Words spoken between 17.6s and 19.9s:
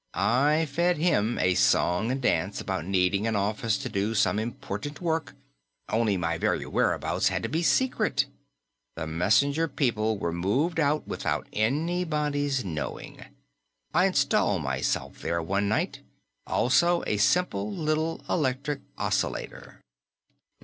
little electric oscillator.